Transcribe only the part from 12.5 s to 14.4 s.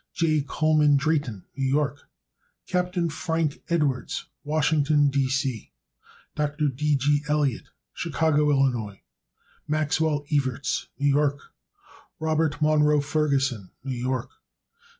Munro Ferguson, New York.